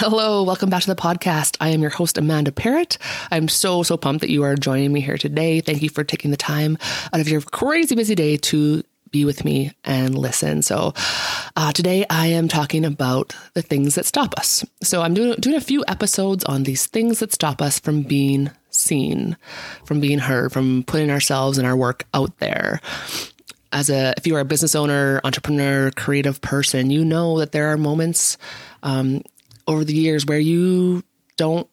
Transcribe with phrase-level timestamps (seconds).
[0.00, 1.58] Hello, welcome back to the podcast.
[1.60, 2.96] I am your host, Amanda Parrott.
[3.30, 5.60] I'm so, so pumped that you are joining me here today.
[5.60, 6.78] Thank you for taking the time
[7.12, 10.62] out of your crazy busy day to be with me and listen.
[10.62, 10.94] So,
[11.54, 14.64] uh, today I am talking about the things that stop us.
[14.82, 18.50] So, I'm doing, doing a few episodes on these things that stop us from being
[18.70, 19.36] seen,
[19.84, 22.80] from being heard, from putting ourselves and our work out there
[23.70, 27.68] as a if you are a business owner entrepreneur creative person you know that there
[27.68, 28.36] are moments
[28.82, 29.22] um,
[29.70, 31.02] over the years where you
[31.36, 31.68] don't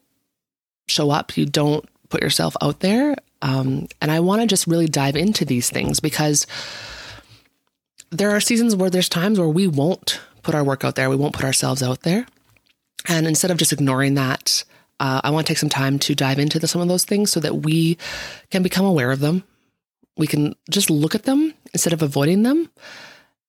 [0.87, 3.15] show up, you don't put yourself out there.
[3.41, 6.47] Um, and I want to just really dive into these things because
[8.09, 11.15] there are seasons where there's times where we won't put our work out there, we
[11.15, 12.25] won't put ourselves out there.
[13.07, 14.63] And instead of just ignoring that,
[14.99, 17.31] uh, I want to take some time to dive into the, some of those things
[17.31, 17.97] so that we
[18.49, 19.43] can become aware of them.
[20.17, 22.69] We can just look at them instead of avoiding them,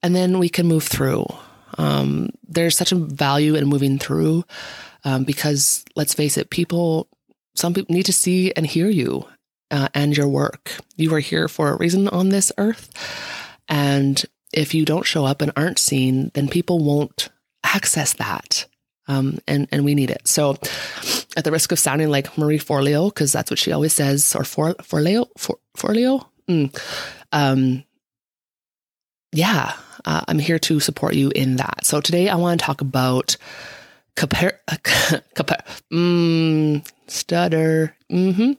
[0.02, 1.26] and then we can move through.
[1.78, 4.44] Um, there's such a value in moving through
[5.04, 7.08] um, because let's face it, people,
[7.54, 9.26] some people need to see and hear you
[9.70, 10.72] uh, and your work.
[10.96, 12.90] You are here for a reason on this earth.
[13.68, 17.28] And if you don't show up and aren't seen, then people won't
[17.64, 18.66] access that.
[19.06, 20.28] Um, and, and we need it.
[20.28, 20.58] So,
[21.36, 24.44] at the risk of sounding like Marie Forleo, because that's what she always says, or
[24.44, 26.78] For, Forleo, For, Forleo, mm,
[27.32, 27.84] um,
[29.32, 29.72] yeah,
[30.04, 31.84] uh, I'm here to support you in that.
[31.84, 33.36] So today I want to talk about
[34.16, 34.60] compare,
[35.34, 37.96] compare, mm, stutter.
[38.10, 38.52] Mm-hmm.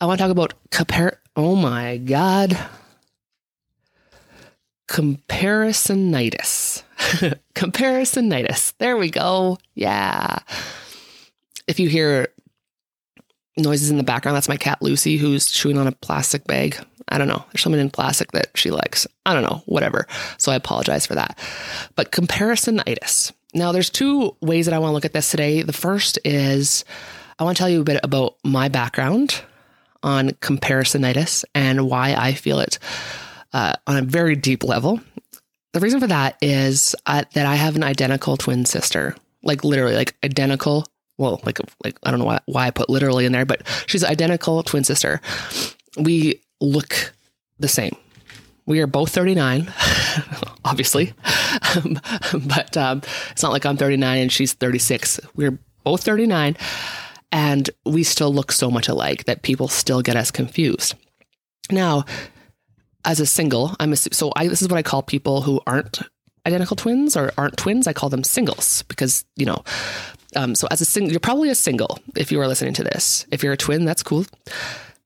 [0.00, 1.20] I want to talk about compare.
[1.36, 2.56] Oh my God.
[4.88, 6.82] Comparisonitis.
[7.54, 8.74] Comparisonitis.
[8.78, 9.58] There we go.
[9.74, 10.38] Yeah.
[11.66, 12.28] If you hear
[13.56, 16.76] noises in the background, that's my cat Lucy who's chewing on a plastic bag.
[17.08, 17.44] I don't know.
[17.52, 19.06] There's something in plastic that she likes.
[19.26, 20.06] I don't know, whatever.
[20.38, 21.38] So I apologize for that.
[21.96, 23.32] But comparisonitis.
[23.54, 25.62] Now, there's two ways that I want to look at this today.
[25.62, 26.84] The first is
[27.38, 29.42] I want to tell you a bit about my background
[30.02, 32.78] on comparisonitis and why I feel it
[33.52, 35.00] uh, on a very deep level.
[35.72, 39.94] The reason for that is uh, that I have an identical twin sister, like literally,
[39.94, 40.86] like identical.
[41.16, 44.04] Well, like, like I don't know why, why I put literally in there, but she's
[44.04, 45.20] identical twin sister.
[45.96, 47.14] We look
[47.58, 47.96] the same.
[48.66, 49.72] We are both 39,
[50.64, 51.12] obviously,
[52.46, 55.20] but um, it's not like I'm 39 and she's 36.
[55.34, 56.56] We're both 39,
[57.30, 60.94] and we still look so much alike that people still get us confused.
[61.70, 62.04] Now,
[63.04, 66.00] as a single, I'm a, so I, this is what I call people who aren't
[66.46, 67.86] identical twins or aren't twins.
[67.86, 69.62] I call them singles because you know.
[70.36, 73.24] Um, so as a single, you're probably a single if you are listening to this.
[73.30, 74.24] If you're a twin, that's cool.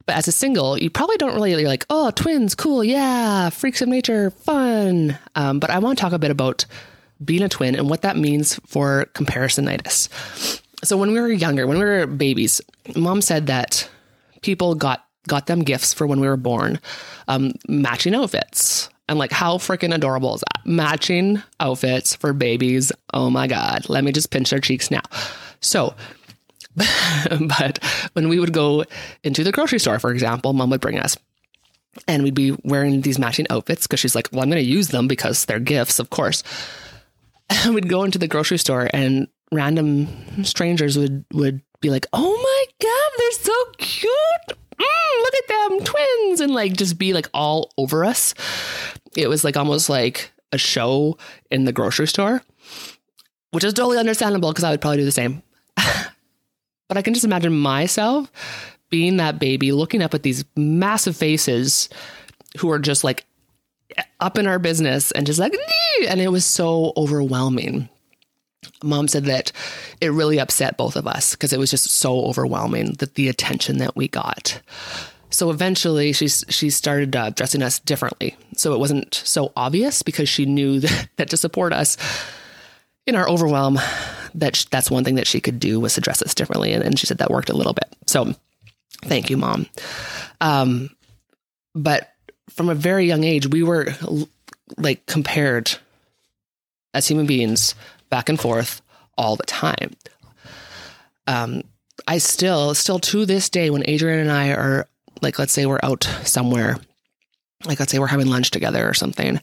[0.08, 3.82] But as a single, you probably don't really you're like, oh, twins, cool, yeah, freaks
[3.82, 5.18] of nature, fun.
[5.34, 6.64] Um, but I want to talk a bit about
[7.22, 10.08] being a twin and what that means for comparisonitis.
[10.82, 12.62] So when we were younger, when we were babies,
[12.96, 13.86] mom said that
[14.40, 16.80] people got got them gifts for when we were born,
[17.28, 18.88] um, matching outfits.
[19.10, 20.66] And like, how freaking adorable is that?
[20.66, 22.92] Matching outfits for babies.
[23.12, 23.90] Oh my God.
[23.90, 25.02] Let me just pinch their cheeks now.
[25.60, 25.94] So
[27.58, 28.84] but when we would go
[29.22, 31.16] into the grocery store, for example, mom would bring us
[32.06, 34.88] and we'd be wearing these matching outfits because she's like, well, I'm going to use
[34.88, 36.42] them because they're gifts, of course.
[37.50, 40.08] And we'd go into the grocery store and random
[40.44, 44.58] strangers would, would be like, oh my God, they're so cute.
[44.78, 46.40] Mm, look at them, twins.
[46.40, 48.34] And like just be like all over us.
[49.16, 51.18] It was like almost like a show
[51.50, 52.42] in the grocery store,
[53.50, 55.42] which is totally understandable because I would probably do the same.
[56.88, 58.30] But I can just imagine myself
[58.90, 61.88] being that baby looking up at these massive faces
[62.58, 63.26] who are just like
[64.20, 65.54] up in our business and just like,
[66.08, 67.88] and it was so overwhelming.
[68.82, 69.52] Mom said that
[70.00, 73.78] it really upset both of us because it was just so overwhelming that the attention
[73.78, 74.60] that we got.
[75.30, 80.28] So eventually, she she started uh, dressing us differently, so it wasn't so obvious because
[80.28, 81.96] she knew that, that to support us
[83.06, 83.78] in our overwhelm,
[84.38, 86.72] that that's one thing that she could do was to dress us differently.
[86.72, 87.94] And, and she said that worked a little bit.
[88.06, 88.34] So
[89.04, 89.66] thank you, mom.
[90.40, 90.90] Um,
[91.74, 92.12] but
[92.50, 93.94] from a very young age, we were
[94.76, 95.76] like compared
[96.94, 97.74] as human beings
[98.10, 98.82] back and forth
[99.16, 99.94] all the time.
[101.26, 101.62] Um,
[102.06, 104.88] I still, still to this day, when Adrian and I are
[105.20, 106.78] like, let's say we're out somewhere,
[107.66, 109.40] like let's say we're having lunch together or something,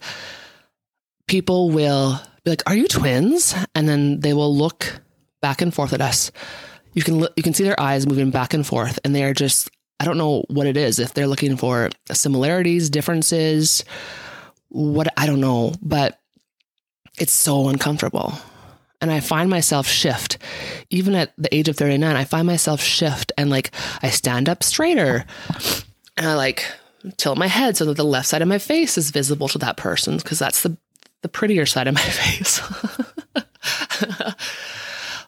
[1.28, 5.00] people will be like, "Are you twins?" And then they will look
[5.42, 6.30] back and forth at us.
[6.94, 9.68] You can you can see their eyes moving back and forth, and they are just
[10.00, 10.98] I don't know what it is.
[10.98, 13.84] If they're looking for similarities, differences,
[14.68, 16.18] what I don't know, but
[17.18, 18.32] it's so uncomfortable.
[19.00, 20.38] And I find myself shift,
[20.88, 23.70] even at the age of 39, I find myself shift and like
[24.02, 25.26] I stand up straighter
[26.16, 26.64] and I like
[27.18, 29.76] tilt my head so that the left side of my face is visible to that
[29.76, 30.78] person because that's the,
[31.22, 32.60] the prettier side of my face.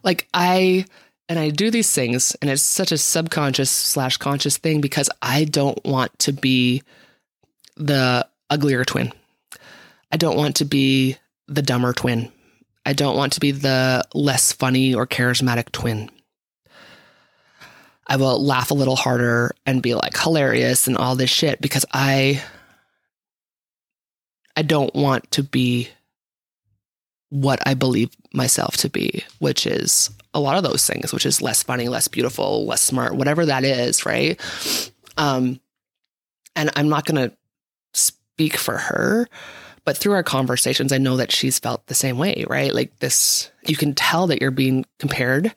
[0.03, 0.85] like I,
[1.29, 5.45] and I do these things and it's such a subconscious slash conscious thing because I
[5.45, 6.83] don't want to be
[7.77, 9.13] the uglier twin.
[10.11, 12.33] I don't want to be the dumber twin.
[12.87, 16.11] I don't want to be the less funny or charismatic twin.
[18.07, 21.85] I will laugh a little harder and be like hilarious and all this shit because
[21.93, 22.43] I
[24.59, 25.89] I don't want to be
[27.31, 31.41] what I believe myself to be, which is a lot of those things, which is
[31.41, 34.37] less funny, less beautiful, less smart, whatever that is, right?
[35.17, 35.61] Um
[36.57, 37.37] and I'm not going to
[37.95, 39.29] speak for her,
[39.85, 42.75] but through our conversations, I know that she's felt the same way, right?
[42.75, 45.55] Like this, you can tell that you're being compared.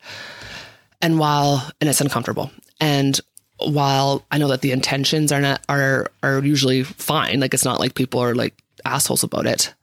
[1.02, 2.52] And while, and it's uncomfortable.
[2.80, 3.20] And
[3.58, 7.80] while I know that the intentions are not, are, are usually fine, like it's not
[7.80, 9.74] like people are like assholes about it.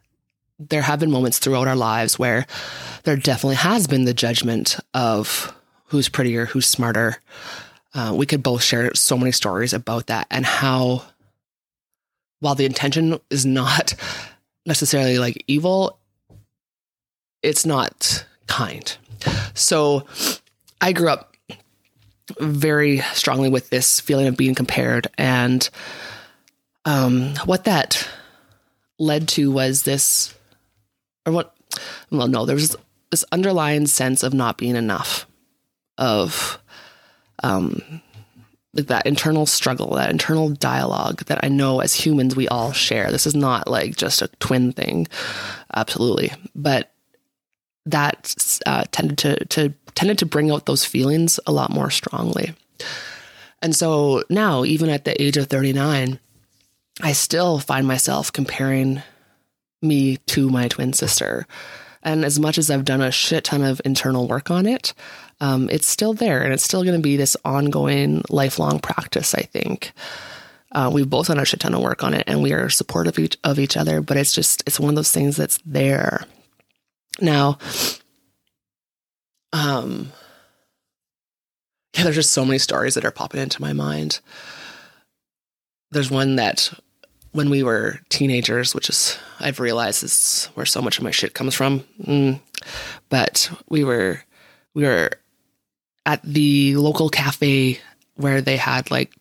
[0.58, 2.46] There have been moments throughout our lives where
[3.04, 5.54] there definitely has been the judgment of
[5.86, 7.18] who's prettier, who's smarter.
[7.94, 11.04] Uh, we could both share so many stories about that and how,
[12.40, 13.94] while the intention is not
[14.66, 15.98] necessarily like evil,
[17.42, 18.96] it's not kind.
[19.54, 20.06] So
[20.80, 21.36] I grew up
[22.40, 25.06] very strongly with this feeling of being compared.
[25.16, 25.68] And
[26.84, 28.08] um, what that
[28.98, 30.34] led to was this,
[31.26, 31.54] or what,
[32.10, 32.76] well, no, there was
[33.10, 35.26] this underlying sense of not being enough,
[35.96, 36.58] of
[37.42, 38.02] um,
[38.74, 43.10] like that internal struggle, that internal dialogue that I know as humans we all share.
[43.10, 45.08] This is not like just a twin thing,
[45.74, 46.92] absolutely, but
[47.86, 48.34] that
[48.66, 52.52] uh, tended to to tended to bring out those feelings a lot more strongly.
[53.62, 56.20] And so now, even at the age of thirty nine,
[57.00, 59.02] I still find myself comparing
[59.80, 61.46] me to my twin sister.
[62.02, 64.94] And as much as I've done a shit ton of internal work on it,
[65.40, 69.42] um, it's still there and it's still going to be this ongoing, lifelong practice, I
[69.42, 69.92] think.
[70.72, 73.14] Uh, we've both done a shit ton of work on it and we are supportive
[73.14, 76.24] of each, of each other, but it's just, it's one of those things that's there.
[77.20, 77.58] Now,
[79.52, 80.12] um,
[81.96, 84.20] yeah, there's just so many stories that are popping into my mind.
[85.90, 86.72] There's one that
[87.38, 91.34] when we were teenagers, which is I've realized is where so much of my shit
[91.34, 91.84] comes from.
[92.02, 92.40] Mm.
[93.10, 94.24] But we were
[94.74, 95.10] we were
[96.04, 97.78] at the local cafe
[98.16, 99.14] where they had like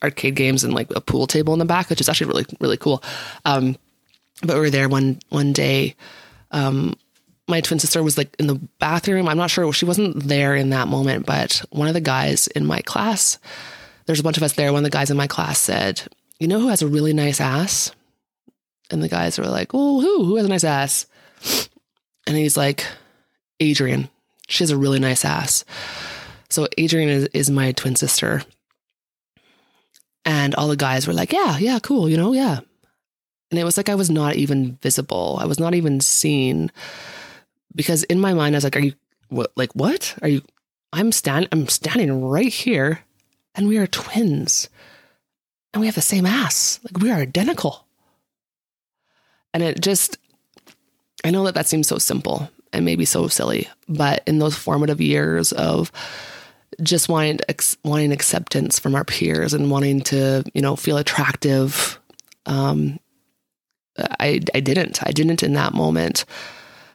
[0.00, 2.76] arcade games and like a pool table in the back, which is actually really really
[2.76, 3.02] cool.
[3.44, 3.76] Um,
[4.42, 5.96] but we were there one one day.
[6.52, 6.94] Um,
[7.48, 9.26] my twin sister was like in the bathroom.
[9.26, 12.64] I'm not sure she wasn't there in that moment, but one of the guys in
[12.64, 13.38] my class,
[14.06, 14.72] there's a bunch of us there.
[14.72, 16.06] One of the guys in my class said,
[16.38, 17.92] "You know who has a really nice ass?"
[18.90, 20.24] And the guys were like, "Oh, who?
[20.24, 21.06] Who has a nice ass?"
[22.26, 22.86] And he's like,
[23.60, 24.08] "Adrian."
[24.48, 25.64] She has a really nice ass.
[26.50, 28.42] So Adrian is, is my twin sister.
[30.24, 32.60] And all the guys were like, yeah, yeah, cool, you know, yeah.
[33.50, 35.38] And it was like I was not even visible.
[35.40, 36.70] I was not even seen.
[37.74, 38.94] Because in my mind, I was like, are you
[39.28, 40.16] what like what?
[40.22, 40.42] Are you
[40.92, 43.00] I'm stand I'm standing right here
[43.54, 44.68] and we are twins.
[45.74, 46.78] And we have the same ass.
[46.84, 47.84] Like we are identical.
[49.52, 50.16] And it just
[51.24, 55.00] I know that that seems so simple and maybe so silly, but in those formative
[55.00, 55.90] years of
[56.82, 61.98] just wanting ex- wanting acceptance from our peers and wanting to you know feel attractive,
[62.46, 63.00] um,
[63.98, 66.24] I I didn't I didn't in that moment.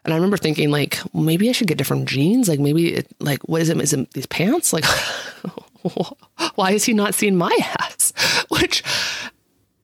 [0.05, 2.47] And I remember thinking, like, maybe I should get different jeans.
[2.47, 3.79] Like, maybe, it, like, what is it?
[3.81, 4.71] Is it these pants?
[4.71, 4.85] Like,
[6.55, 8.13] why is he not seeing my ass?
[8.49, 8.83] Which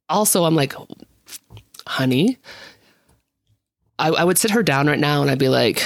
[0.09, 0.73] also, I'm like,
[1.87, 2.37] honey,
[3.97, 5.83] I, I would sit her down right now and I'd be like,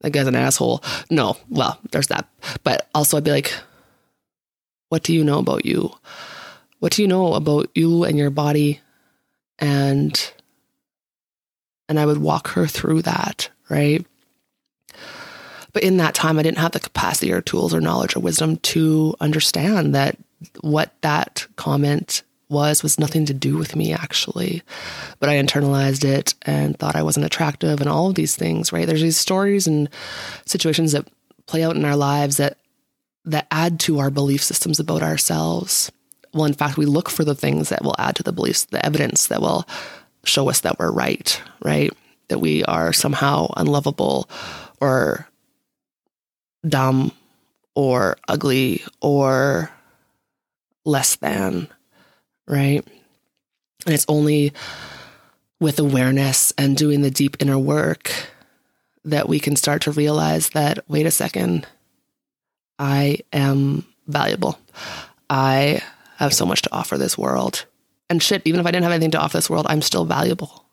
[0.00, 0.82] that guy's an asshole.
[1.10, 2.28] No, well, there's that.
[2.62, 3.52] But also, I'd be like,
[4.88, 5.92] what do you know about you?
[6.78, 8.80] What do you know about you and your body?
[9.58, 10.32] And
[11.88, 14.04] and I would walk her through that, right?
[15.76, 18.56] But in that time, I didn't have the capacity or tools or knowledge or wisdom
[18.56, 20.16] to understand that
[20.62, 24.62] what that comment was was nothing to do with me actually.
[25.20, 28.86] But i internalized it and thought i wasn't attractive and all of these things right?
[28.86, 29.90] There's these stories and
[30.46, 31.06] situations that
[31.44, 32.56] play out in our lives that
[33.26, 35.92] that add to our belief systems about ourselves.
[36.32, 38.82] Well in fact we look for the things that will add to the beliefs the
[38.82, 39.68] evidence that will
[40.24, 41.92] show us that we're right right?
[42.28, 44.30] That we are somehow unlovable
[44.80, 45.28] or
[46.66, 47.12] dumb
[47.74, 49.70] or ugly or
[50.84, 51.68] less than,
[52.46, 52.84] right?
[53.84, 54.52] And it's only
[55.60, 58.12] with awareness and doing the deep inner work
[59.04, 61.66] that we can start to realize that, wait a second,
[62.78, 64.58] I am valuable.
[65.30, 65.82] I
[66.16, 67.66] have so much to offer this world.
[68.10, 70.64] And shit, even if I didn't have anything to offer this world, I'm still valuable,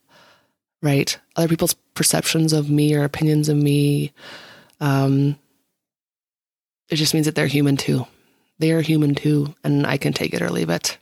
[0.81, 1.17] right?
[1.35, 4.13] Other people's perceptions of me or opinions of me,
[4.79, 5.37] um,
[6.93, 8.05] it just means that they're human too.
[8.59, 10.97] They are human too, and I can take it or leave it.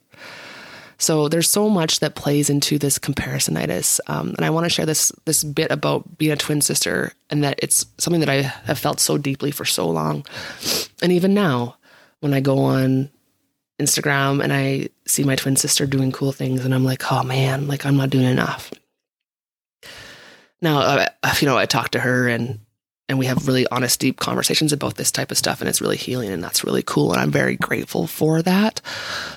[0.97, 4.85] So there's so much that plays into this comparisonitis, um, and I want to share
[4.85, 8.79] this this bit about being a twin sister, and that it's something that I have
[8.79, 10.25] felt so deeply for so long,
[11.01, 11.75] and even now,
[12.21, 13.09] when I go on
[13.79, 17.67] Instagram and I see my twin sister doing cool things, and I'm like, oh man,
[17.67, 18.71] like I'm not doing enough.
[20.61, 21.07] Now, uh,
[21.39, 22.59] you know, I talk to her and
[23.11, 25.59] and we have really honest, deep conversations about this type of stuff.
[25.59, 27.11] And it's really healing and that's really cool.
[27.11, 28.79] And I'm very grateful for that.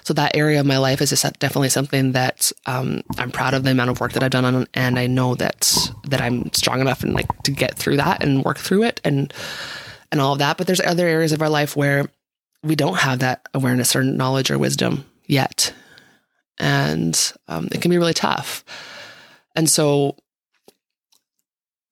[0.05, 3.65] So that area of my life is just definitely something that um, I'm proud of
[3.65, 4.69] the amount of work that I've done on.
[4.75, 8.45] And I know that, that I'm strong enough and like to get through that and
[8.45, 9.35] work through it and,
[10.13, 10.57] and all of that.
[10.57, 12.09] But there's other areas of our life where
[12.63, 15.75] we don't have that awareness or knowledge or wisdom yet.
[16.59, 18.65] And um, it can be really tough.
[19.57, 20.15] And so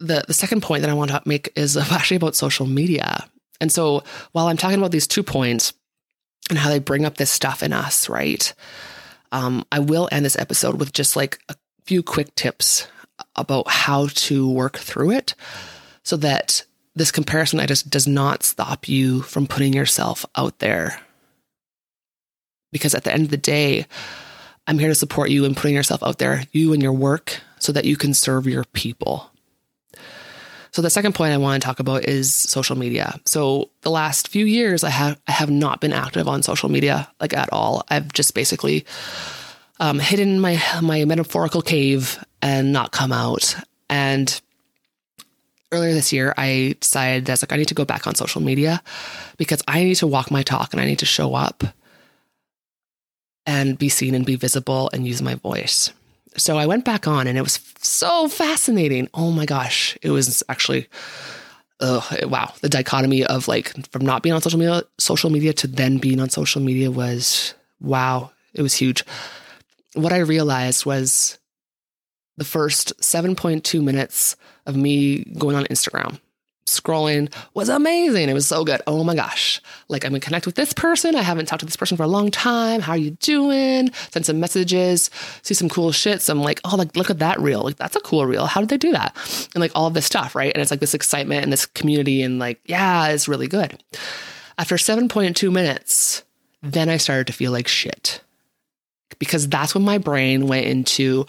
[0.03, 3.27] the the second point that I want to make is actually about social media.
[3.61, 5.73] And so while I'm talking about these two points
[6.51, 8.53] and how they bring up this stuff in us, right?
[9.31, 11.55] Um, I will end this episode with just like a
[11.85, 12.87] few quick tips
[13.37, 15.35] about how to work through it
[16.03, 21.01] so that this comparisonitis does not stop you from putting yourself out there.
[22.73, 23.87] Because at the end of the day,
[24.67, 27.73] I'm here to support you in putting yourself out there, you and your work, so
[27.73, 29.31] that you can serve your people.
[30.73, 33.21] So the second point I want to talk about is social media.
[33.27, 37.11] So the last few years, I have I have not been active on social media
[37.21, 37.85] like at all.
[37.91, 38.87] I've just basically
[39.81, 43.55] um, hidden my my metaphorical cave and not come out.
[43.91, 44.41] And
[45.73, 48.15] earlier this year, I decided that I was like, I need to go back on
[48.15, 48.83] social media
[49.37, 51.65] because I need to walk my talk and I need to show up
[53.45, 55.93] and be seen and be visible and use my voice
[56.37, 59.09] so I went back on and it was so fascinating.
[59.15, 59.97] Oh my gosh.
[60.03, 60.89] It was actually
[61.81, 62.53] ugh, wow.
[62.61, 66.21] The dichotomy of like from not being on social media social media to then being
[66.21, 68.33] on social media was wow.
[68.55, 69.05] It was huge.
[69.95, 71.39] What I realized was
[72.37, 74.37] the first 7.2 minutes
[74.67, 76.19] of me going on Instagram
[76.67, 78.29] scrolling was amazing.
[78.29, 78.81] It was so good.
[78.87, 79.61] Oh my gosh.
[79.89, 81.17] Like I'm gonna connect with this person.
[81.17, 82.81] I haven't talked to this person for a long time.
[82.81, 83.93] How are you doing?
[84.11, 85.11] Send some messages,
[85.43, 86.23] see some cool shit.
[86.23, 87.63] So I'm like, oh, like look at that reel.
[87.63, 88.47] Like that's a cool reel.
[88.47, 89.17] How did they do that?
[89.55, 90.53] And like all of this stuff, right?
[90.53, 93.83] And it's like this excitement and this community and like, yeah, it's really good.
[94.59, 96.23] After 7.2 minutes,
[96.63, 98.23] then I started to feel like shit.
[99.19, 101.27] Because that's when my brain went into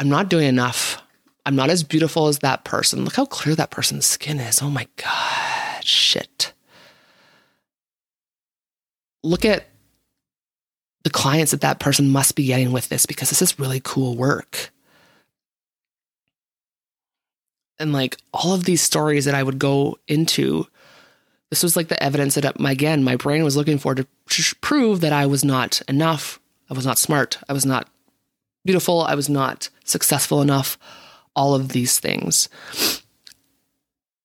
[0.00, 1.02] I'm not doing enough.
[1.46, 3.04] I'm not as beautiful as that person.
[3.04, 4.62] Look how clear that person's skin is.
[4.62, 6.52] Oh my God, shit.
[9.22, 9.66] Look at
[11.02, 14.16] the clients that that person must be getting with this because this is really cool
[14.16, 14.70] work.
[17.78, 20.66] And like all of these stories that I would go into,
[21.48, 24.06] this was like the evidence that, my, again, my brain was looking for to
[24.60, 26.38] prove that I was not enough.
[26.68, 27.38] I was not smart.
[27.48, 27.88] I was not
[28.66, 29.00] beautiful.
[29.00, 30.78] I was not successful enough
[31.34, 32.48] all of these things.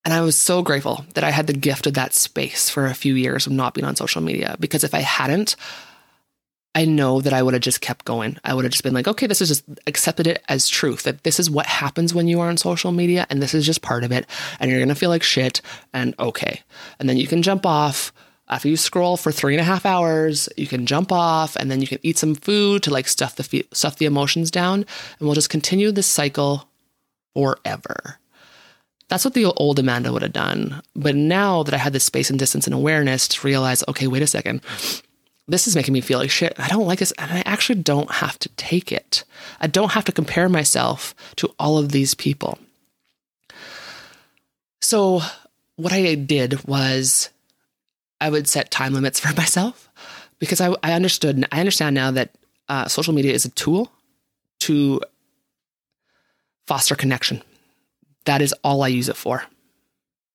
[0.04, 2.94] And I was so grateful that I had the gift of that space for a
[2.94, 5.56] few years of not being on social media because if I hadn't,
[6.76, 8.38] I know that I would have just kept going.
[8.44, 11.24] I would have just been like, okay, this is just accepted it as truth that
[11.24, 14.04] this is what happens when you are on social media and this is just part
[14.04, 14.28] of it.
[14.60, 15.62] And you're going to feel like shit
[15.94, 16.62] and okay.
[17.00, 18.12] And then you can jump off
[18.48, 20.50] after you scroll for three and a half hours.
[20.58, 23.66] You can jump off and then you can eat some food to like stuff the,
[23.72, 24.86] stuff the emotions down.
[25.18, 26.70] And we'll just continue this cycle
[27.36, 28.18] forever.
[29.08, 30.82] That's what the old Amanda would have done.
[30.96, 34.24] But now that I had this space and distance and awareness to realize, okay, wait
[34.24, 34.62] a second,
[35.48, 36.56] this is making me feel like shit.
[36.58, 37.12] I don't like this.
[37.20, 39.24] And I actually don't have to take it.
[39.62, 42.58] I don't have to compare myself to all of these people.
[44.82, 45.22] So,
[45.76, 47.30] what I did was
[48.20, 49.90] I would set time limits for myself
[50.40, 52.32] because I, I understood, I understand now that
[52.70, 53.92] uh, social media is a tool
[54.60, 55.02] to
[56.68, 57.42] foster connection.
[58.26, 59.44] That is all I use it for.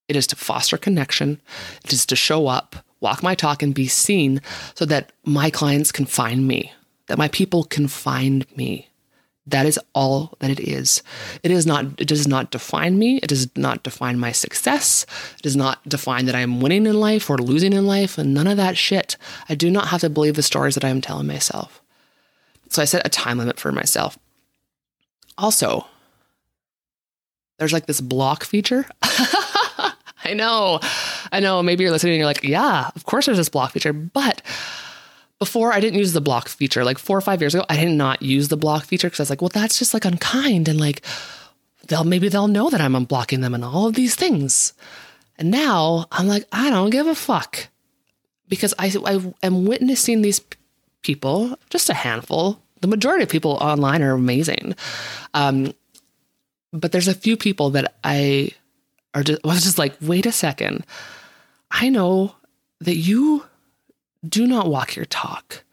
[0.08, 1.40] It is to foster connection.
[1.84, 4.40] It is to show up, walk my talk, and be seen
[4.74, 6.72] so that my clients can find me,
[7.06, 8.88] that my people can find me
[9.46, 11.02] That is all that it is.
[11.42, 13.18] It is not it does not define me.
[13.18, 15.04] It does not define my success.
[15.36, 18.32] It does not define that I am winning in life or losing in life and
[18.32, 19.16] none of that shit.
[19.48, 21.82] I do not have to believe the stories that I am telling myself.
[22.68, 24.18] So I set a time limit for myself.
[25.36, 25.86] Also,
[27.60, 28.86] there's like this block feature.
[29.02, 30.80] I know.
[31.30, 31.62] I know.
[31.62, 33.92] Maybe you're listening and you're like, yeah, of course there's this block feature.
[33.92, 34.42] But
[35.38, 36.84] before I didn't use the block feature.
[36.84, 39.22] Like four or five years ago, I did not use the block feature because I
[39.24, 41.02] was like, well, that's just like unkind and like
[41.88, 44.72] they'll maybe they'll know that I'm unblocking them and all of these things.
[45.38, 47.68] And now I'm like, I don't give a fuck
[48.48, 50.40] because I, I am witnessing these
[51.02, 52.62] people, just a handful.
[52.80, 54.74] The majority of people online are amazing.
[55.34, 55.74] Um,
[56.72, 58.52] but there's a few people that I
[59.14, 60.84] are just, was just like, wait a second.
[61.70, 62.36] I know
[62.80, 63.44] that you
[64.26, 65.64] do not walk your talk.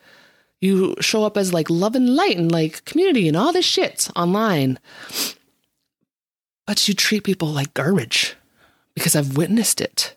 [0.60, 4.10] You show up as like love and light and like community and all this shit
[4.16, 4.80] online.
[6.66, 8.36] But you treat people like garbage
[8.94, 10.16] because I've witnessed it.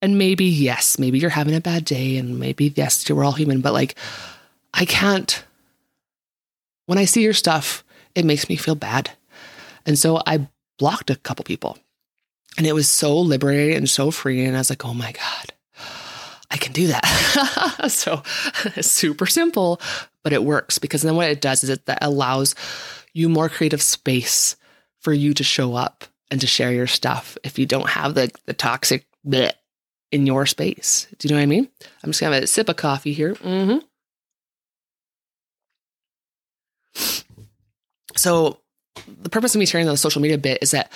[0.00, 3.60] And maybe, yes, maybe you're having a bad day and maybe, yes, we're all human,
[3.60, 3.94] but like,
[4.72, 5.44] I can't.
[6.86, 7.84] When I see your stuff,
[8.14, 9.10] it makes me feel bad.
[9.86, 10.48] And so I
[10.78, 11.78] blocked a couple people.
[12.56, 14.46] And it was so liberating and so freeing.
[14.46, 15.52] And I was like, oh my God,
[16.50, 17.86] I can do that.
[17.88, 18.22] so
[18.80, 19.80] super simple,
[20.22, 22.54] but it works because then what it does is it that allows
[23.12, 24.56] you more creative space
[25.00, 28.30] for you to show up and to share your stuff if you don't have the,
[28.46, 29.56] the toxic bit
[30.10, 31.08] in your space.
[31.18, 31.68] Do you know what I mean?
[32.02, 33.34] I'm just gonna have a sip of coffee here.
[33.34, 33.78] Mm-hmm.
[38.16, 38.60] So
[39.22, 40.90] the purpose of me sharing the social media bit is that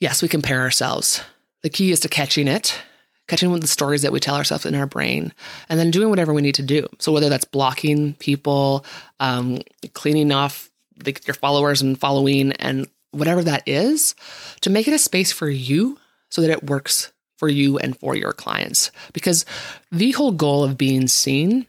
[0.00, 1.22] yes, we compare ourselves.
[1.62, 2.80] The key is to catching it
[3.28, 5.32] catching the stories that we tell ourselves in our brain,
[5.68, 6.88] and then doing whatever we need to do.
[6.98, 8.84] So whether that's blocking people,
[9.20, 9.60] um,
[9.92, 14.14] cleaning off the, your followers and following, and whatever that is,
[14.62, 15.98] to make it a space for you
[16.30, 18.90] so that it works for you and for your clients.
[19.12, 19.44] Because
[19.92, 21.66] the whole goal of being seen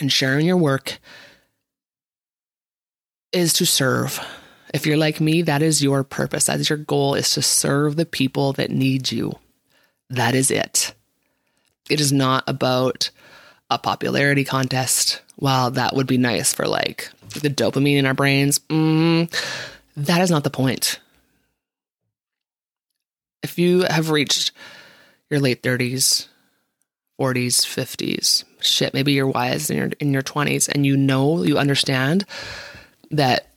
[0.00, 0.98] and sharing your work
[3.32, 4.18] is to serve.
[4.72, 6.46] If you're like me, that is your purpose.
[6.46, 9.38] That is your goal is to serve the people that need you.
[10.08, 10.94] That is it.
[11.88, 13.10] It is not about
[13.70, 15.22] a popularity contest.
[15.36, 19.32] While that would be nice for like the dopamine in our brains, mm,
[19.96, 21.00] that is not the point.
[23.42, 24.52] If you have reached
[25.30, 26.28] your late 30s,
[27.18, 31.58] 40s, 50s, shit, maybe you're wise in your in your 20s and you know, you
[31.58, 32.26] understand
[33.10, 33.49] that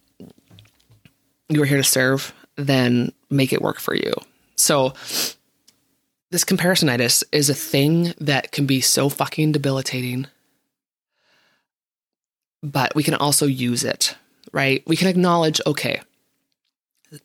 [1.56, 4.14] you're here to serve, then make it work for you.
[4.56, 4.94] So
[6.32, 10.26] this comparisonitis is a thing that can be so fucking debilitating,
[12.64, 14.16] but we can also use it,
[14.52, 14.84] right?
[14.88, 16.02] We can acknowledge, okay,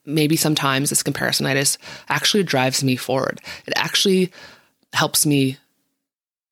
[0.05, 1.79] maybe sometimes this comparisonitis
[2.11, 3.41] actually drives me forward.
[3.67, 4.31] It actually
[4.93, 5.57] helps me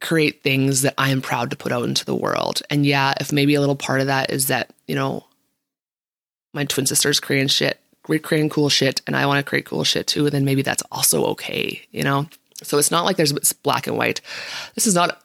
[0.01, 2.63] create things that I am proud to put out into the world.
[2.71, 5.26] And yeah, if maybe a little part of that is that, you know,
[6.57, 10.07] my twin sister's creating shit, creating cool shit, and I want to create cool shit
[10.07, 12.27] too, then maybe that's also okay, you know?
[12.63, 14.23] So it's not like there's it's black and white.
[14.75, 15.23] This is not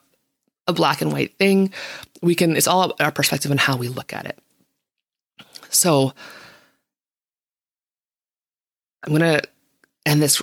[0.68, 1.72] a black and white thing.
[2.20, 4.38] We can, it's all our perspective and how we look at it.
[5.70, 6.12] So
[9.02, 9.42] I'm going to
[10.04, 10.42] end this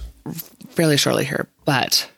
[0.71, 2.09] fairly shortly here, but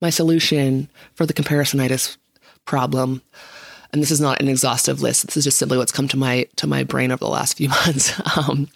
[0.00, 2.16] my solution for the comparisonitis
[2.64, 3.20] problem
[3.94, 6.46] and this is not an exhaustive list this is just simply what's come to my
[6.56, 8.68] to my brain over the last few months um,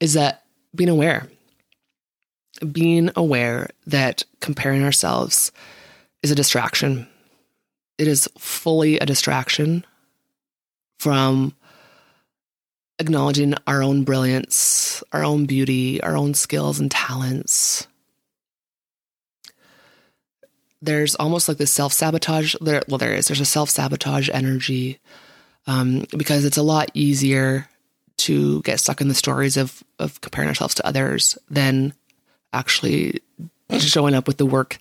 [0.00, 0.42] is that
[0.74, 1.28] being aware
[2.72, 5.52] being aware that comparing ourselves
[6.22, 7.08] is a distraction.
[7.98, 9.84] It is fully a distraction
[10.98, 11.54] from
[12.98, 17.86] acknowledging our own brilliance, our own beauty, our own skills and talents.
[20.82, 22.54] There's almost like this self sabotage.
[22.60, 23.28] There, well, there is.
[23.28, 24.98] There's a self sabotage energy
[25.66, 27.68] um, because it's a lot easier
[28.18, 31.92] to get stuck in the stories of of comparing ourselves to others than
[32.52, 33.20] actually
[33.78, 34.78] showing up with the work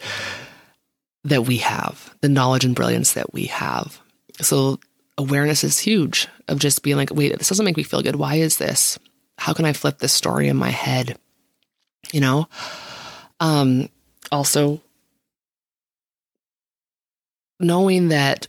[1.26, 4.00] that we have, the knowledge and brilliance that we have.
[4.42, 4.80] So
[5.18, 8.16] awareness is huge of just being like, wait, this doesn't make me feel good.
[8.16, 8.98] Why is this?
[9.38, 11.18] How can I flip this story in my head?
[12.12, 12.48] You know?
[13.40, 13.90] Um,
[14.32, 14.82] also
[17.60, 18.48] knowing that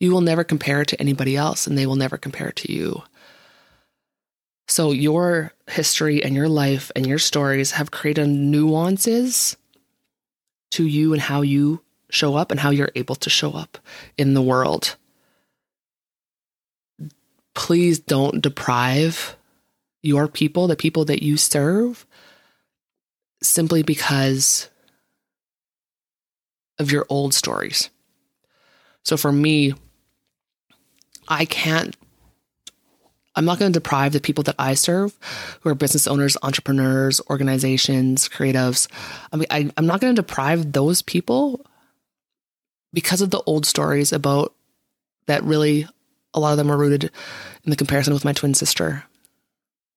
[0.00, 2.72] you will never compare it to anybody else and they will never compare it to
[2.72, 3.02] you.
[4.68, 9.56] So your history and your life and your stories have created nuances
[10.72, 13.78] to you and how you show up and how you're able to show up
[14.16, 14.96] in the world.
[17.54, 19.36] Please don't deprive
[20.02, 22.06] your people, the people that you serve,
[23.42, 24.68] simply because
[26.82, 27.88] of your old stories.
[29.04, 29.72] So for me,
[31.28, 31.96] I can't
[33.34, 35.16] I'm not going to deprive the people that I serve,
[35.60, 38.88] who are business owners, entrepreneurs, organizations, creatives.
[39.32, 41.64] I mean, I, am not going to deprive those people
[42.92, 44.52] because of the old stories about
[45.26, 45.86] that really
[46.34, 47.04] a lot of them are rooted
[47.64, 49.04] in the comparison with my twin sister.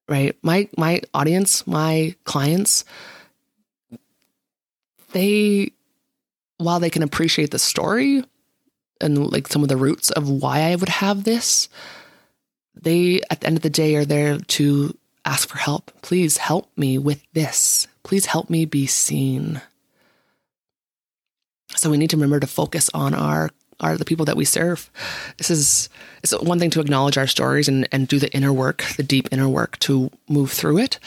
[0.08, 0.38] Right?
[0.44, 2.86] My my audience, my clients,
[5.12, 5.72] they
[6.58, 8.24] while they can appreciate the story
[9.02, 11.70] and like some of the roots of why I would have this,
[12.74, 15.92] they at the end of the day are there to ask for help.
[16.02, 17.88] Please help me with this.
[18.04, 19.62] Please help me be seen.
[21.76, 23.50] So we need to remember to focus on our
[23.82, 24.90] are the people that we serve.
[25.38, 25.90] This is
[26.24, 29.28] it's one thing to acknowledge our stories and, and do the inner work, the deep
[29.32, 31.00] inner work to move through it.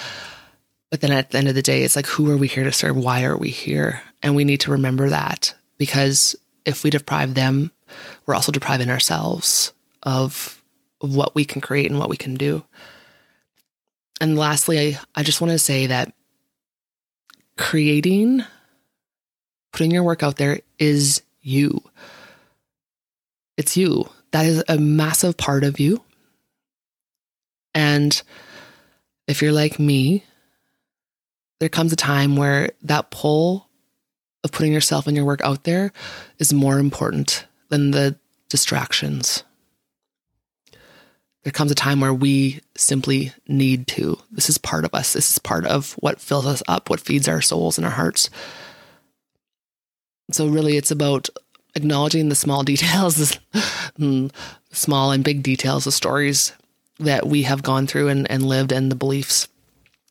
[0.91, 2.73] But then at the end of the day, it's like, who are we here to
[2.73, 2.97] serve?
[2.97, 4.03] Why are we here?
[4.23, 7.71] And we need to remember that because if we deprive them,
[8.27, 9.73] we're also depriving ourselves
[10.03, 10.63] of,
[11.01, 12.65] of what we can create and what we can do.
[14.21, 16.13] And lastly, I, I just want to say that
[17.57, 18.45] creating,
[19.73, 21.83] putting your work out there is you.
[23.57, 24.09] It's you.
[24.31, 26.03] That is a massive part of you.
[27.75, 28.21] And
[29.27, 30.25] if you're like me,
[31.61, 33.69] there comes a time where that pull
[34.45, 35.93] of putting yourself and your work out there
[36.39, 38.17] is more important than the
[38.49, 39.43] distractions.
[41.43, 44.19] There comes a time where we simply need to.
[44.31, 45.13] This is part of us.
[45.13, 48.29] This is part of what fills us up, what feeds our souls and our hearts.
[50.31, 51.29] So, really, it's about
[51.75, 53.39] acknowledging the small details,
[53.99, 54.31] mm,
[54.73, 56.53] small and big details, the stories
[56.99, 59.49] that we have gone through and, and lived, and the beliefs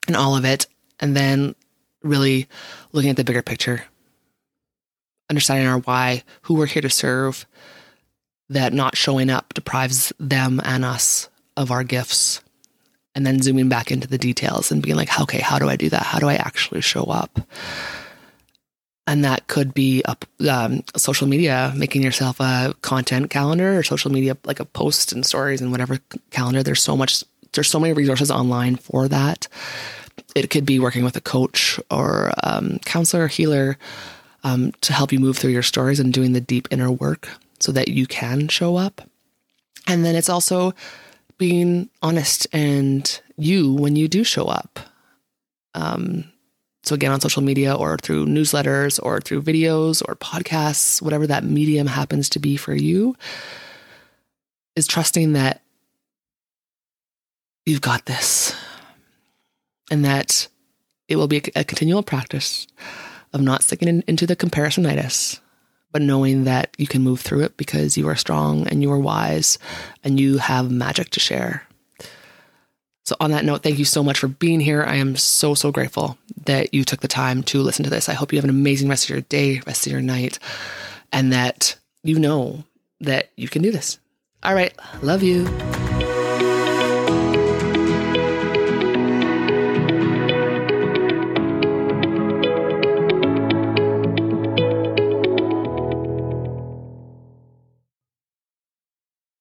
[0.08, 0.66] and all of it.
[1.00, 1.56] And then
[2.04, 2.48] really
[2.92, 3.84] looking at the bigger picture
[5.30, 7.46] understanding our why, who we're here to serve,
[8.50, 12.42] that not showing up deprives them and us of our gifts.
[13.14, 15.90] And then zooming back into the details and being like, okay, how do I do
[15.90, 16.04] that?
[16.04, 17.40] How do I actually show up?
[19.08, 20.16] And that could be a
[20.50, 25.26] um, social media, making yourself a content calendar or social media, like a post and
[25.26, 25.98] stories and whatever
[26.30, 26.62] calendar.
[26.62, 29.48] There's so much, there's so many resources online for that.
[30.38, 33.78] It could be working with a coach or um, counselor, or healer,
[34.44, 37.72] um, to help you move through your stories and doing the deep inner work so
[37.72, 39.02] that you can show up.
[39.88, 40.74] And then it's also
[41.38, 44.80] being honest and you when you do show up.
[45.74, 46.32] Um,
[46.84, 51.44] so, again, on social media or through newsletters or through videos or podcasts, whatever that
[51.44, 53.16] medium happens to be for you,
[54.76, 55.62] is trusting that
[57.66, 58.56] you've got this
[59.90, 60.48] and that
[61.08, 62.68] it will be a, a continual practice
[63.34, 65.40] of not sticking in, into the comparisonitis,
[65.92, 69.00] but knowing that you can move through it because you are strong and you are
[69.00, 69.58] wise
[70.04, 71.64] and you have magic to share.
[73.06, 74.84] So, on that note, thank you so much for being here.
[74.84, 78.10] I am so, so grateful that you took the time to listen to this.
[78.10, 80.40] I hope you have an amazing rest of your day, rest of your night,
[81.14, 82.66] and that you know
[83.00, 83.98] that you can do this.
[84.44, 84.74] All right.
[85.02, 85.48] Love you.